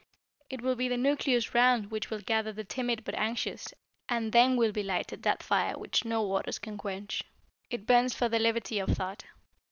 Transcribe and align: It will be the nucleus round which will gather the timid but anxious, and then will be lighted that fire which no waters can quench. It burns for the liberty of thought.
It 0.49 0.63
will 0.63 0.73
be 0.75 0.87
the 0.87 0.97
nucleus 0.97 1.53
round 1.53 1.91
which 1.91 2.09
will 2.09 2.21
gather 2.21 2.51
the 2.51 2.63
timid 2.63 3.03
but 3.03 3.13
anxious, 3.13 3.71
and 4.09 4.31
then 4.33 4.55
will 4.55 4.71
be 4.71 4.81
lighted 4.81 5.21
that 5.21 5.43
fire 5.43 5.77
which 5.77 6.05
no 6.05 6.23
waters 6.23 6.57
can 6.57 6.75
quench. 6.75 7.21
It 7.69 7.85
burns 7.85 8.15
for 8.15 8.27
the 8.27 8.39
liberty 8.39 8.79
of 8.79 8.89
thought. 8.89 9.25